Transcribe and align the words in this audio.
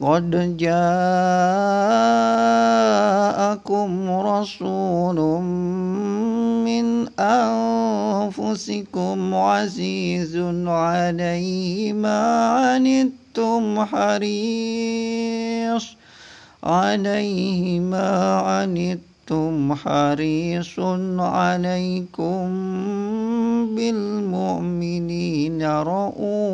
لقد 0.00 0.56
جاءكم 0.56 0.80
رسول 4.10 5.18
من 6.64 7.08
أنفسكم 7.20 8.54
عزيز 9.34 10.36
عليه 10.66 11.92
ما 11.92 12.48
عنتم 12.48 13.84
حريص 13.84 15.26
عليه 16.64 17.80
ما 17.80 18.36
عنتم 18.36 19.74
حريص 19.74 20.78
عليكم 21.18 22.48
بالمؤمنين 23.76 25.62
رؤوف 25.62 26.31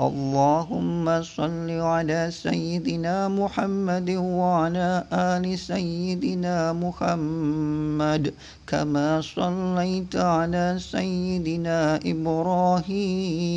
اللهم 0.00 1.22
صل 1.22 1.70
على 1.70 2.32
سيدنا 2.32 3.28
محمد 3.28 4.10
وعلى 4.10 5.04
آل 5.12 5.58
سيدنا 5.58 6.72
محمد 6.72 8.32
كما 8.66 9.20
صليت 9.20 10.16
على 10.16 10.76
سيدنا 10.80 12.00
إبراهيم 12.12 13.52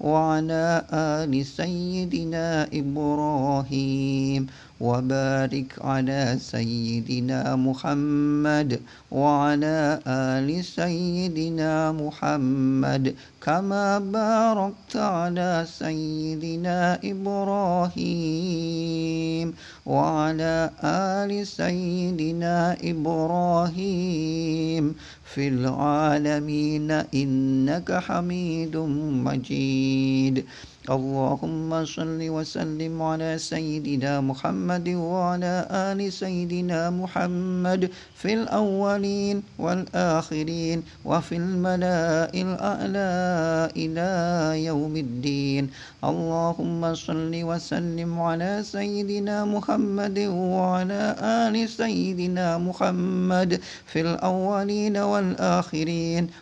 وعلى 0.00 0.82
آل 0.92 1.46
سيدنا 1.46 2.68
إبراهيم 2.72 4.46
وبارك 4.80 5.74
على 5.80 6.36
سيدنا 6.40 7.56
محمد 7.56 8.80
وعلى 9.10 10.00
آل 10.06 10.64
سيدنا 10.64 11.92
محمد 11.92 13.14
كما 13.40 13.98
باركت 13.98 14.96
على 14.96 15.64
سيدنا 15.64 17.00
إبراهيم 17.04 17.96
وعلى 19.86 20.70
آل 20.84 21.46
سيدنا 21.46 22.76
إبراهيم. 22.84 24.94
في 25.36 25.48
العالمين 25.48 26.90
إنك 27.12 27.92
حميد 27.92 28.76
مجيد. 29.28 30.44
اللهم 30.86 31.84
صل 31.84 32.20
وسلم 32.36 33.02
على 33.02 33.38
سيدنا 33.38 34.20
محمد 34.20 34.88
وعلى 34.88 35.54
آل 35.70 36.00
سيدنا 36.12 36.90
محمد 36.90 37.90
في 38.14 38.30
الأولين 38.38 39.42
والآخرين 39.58 40.78
وفي 41.04 41.34
الملاء 41.36 42.32
الأعلى 42.46 43.12
إلى 43.76 44.10
يوم 44.64 44.94
الدين. 44.96 45.64
اللهم 46.04 46.94
صل 46.94 47.32
وسلم 47.34 48.12
على 48.20 48.62
سيدنا 48.62 49.44
محمد 49.44 50.18
وعلى 50.30 51.02
آل 51.20 51.68
سيدنا 51.68 52.58
محمد 52.58 53.60
في 53.90 54.00
الأولين 54.00 54.96
والآخرين 54.96 55.25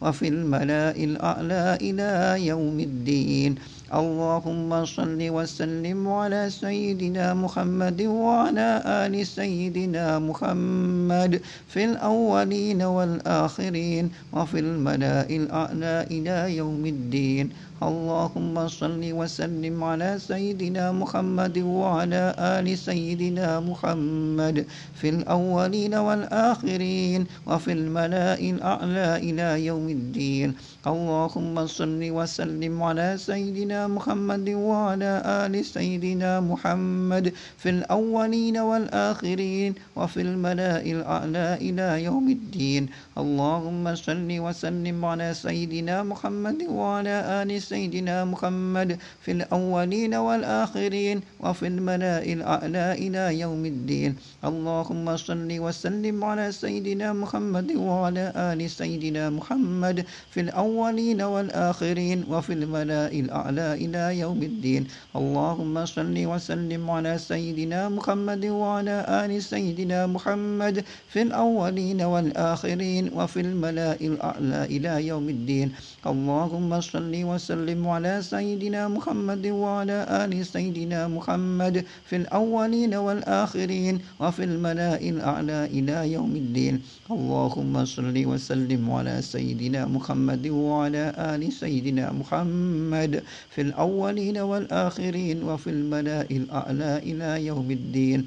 وفي 0.00 0.28
الملاء 0.28 1.04
الأعلى 1.04 1.78
إلى 1.80 2.46
يوم 2.46 2.80
الدين. 2.80 3.54
اللهم 3.88 4.84
صل 4.84 5.16
وسلم 5.16 6.08
على 6.08 6.50
سيدنا 6.50 7.34
محمد 7.34 8.02
وعلى 8.02 8.82
آل 8.84 9.26
سيدنا 9.26 10.18
محمد 10.18 11.40
في 11.68 11.84
الأولين 11.84 12.82
والآخرين 12.82 14.10
وفي 14.32 14.58
الملاء 14.58 15.36
الأعلى 15.36 16.06
إلى 16.10 16.56
يوم 16.56 16.86
الدين. 16.86 17.48
اللهم 17.78 18.68
صل 18.68 18.98
وسلم 18.98 19.84
على 19.84 20.18
سيدنا 20.18 20.92
محمد 20.92 21.58
وعلى 21.58 22.34
آل 22.38 22.78
سيدنا 22.78 23.60
محمد 23.60 24.66
في 24.98 25.08
الأولين 25.08 25.94
والآخرين 25.94 27.20
وفي 27.46 27.72
الملاء 27.72 28.50
الأعلى 28.50 29.08
إلى 29.16 29.48
يوم 29.66 29.88
الدين. 29.88 30.48
اللهم 30.86 31.66
صل 31.66 32.02
وسلم 32.02 32.82
على 32.82 33.14
سيدنا 33.16 33.77
محمد 33.86 34.48
وعلى 34.48 35.12
آل 35.24 35.54
سيدنا 35.64 36.40
محمد 36.40 37.32
في 37.58 37.68
الأولين 37.70 38.56
والآخرين 38.58 39.74
وفي 39.96 40.20
الملاء 40.20 40.84
الأعلى 40.92 41.48
إلى 41.60 42.04
يوم 42.04 42.26
الدين. 42.28 42.82
اللهم 43.18 43.94
صل 43.94 44.28
وسلم 44.44 45.04
على 45.04 45.28
سيدنا 45.34 46.02
محمد 46.02 46.58
وعلى 46.70 47.16
آل 47.42 47.62
سيدنا 47.62 48.24
محمد 48.24 48.98
في 49.22 49.30
الأولين 49.32 50.14
والآخرين 50.14 51.20
وفي 51.40 51.66
الملاء 51.66 52.32
الأعلى 52.32 52.86
إلى 53.04 53.40
يوم 53.40 53.62
الدين. 53.66 54.10
اللهم 54.44 55.16
صل 55.16 55.48
وسلم 55.64 56.24
على 56.24 56.52
سيدنا 56.52 57.12
محمد 57.12 57.68
وعلى 57.76 58.32
آل 58.36 58.60
سيدنا 58.70 59.30
محمد 59.30 60.04
في 60.32 60.40
الأولين 60.40 61.20
والآخرين 61.22 62.24
وفي 62.32 62.52
الملاء 62.52 63.12
الأعلى 63.20 63.67
إلى 63.74 64.18
يوم 64.18 64.42
الدين. 64.42 64.86
اللهم 65.16 65.86
صل 65.86 66.16
وسلم 66.26 66.90
على 66.90 67.18
سيدنا 67.18 67.88
محمد 67.88 68.44
وعلى 68.46 68.96
آل 69.24 69.42
سيدنا 69.42 70.06
محمد 70.06 70.84
في 71.08 71.22
الأولين 71.22 72.02
والآخرين 72.02 73.10
وفي 73.14 73.40
الملاء 73.40 74.06
الأعلى 74.06 74.64
إلى 74.64 75.06
يوم 75.06 75.28
الدين. 75.28 75.72
اللهم 76.06 76.80
صل 76.80 77.12
وسلم 77.24 77.88
على 77.88 78.22
سيدنا 78.22 78.88
محمد 78.88 79.46
وعلى 79.46 79.98
آل 80.24 80.46
سيدنا 80.46 81.08
محمد 81.08 81.84
في 82.08 82.16
الأولين 82.16 82.94
والآخرين 82.94 83.94
وفي 84.20 84.42
الملاء 84.44 85.08
الأعلى 85.08 85.64
إلى 85.64 86.12
يوم 86.12 86.32
الدين. 86.36 86.74
اللهم 87.10 87.84
صل 87.84 88.16
وسلم 88.26 88.90
على 88.90 89.22
سيدنا 89.22 89.86
محمد 89.86 90.46
وعلى 90.46 91.04
آل 91.18 91.52
سيدنا 91.52 92.12
محمد 92.12 93.22
في 93.50 93.57
الأولين 93.60 94.38
والآخرين 94.38 95.42
وفي 95.42 95.70
الملاء 95.70 96.36
الأعلى 96.36 96.98
إلى 96.98 97.46
يوم 97.46 97.70
الدين. 97.70 98.26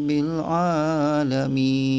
العالمين. 0.09 1.93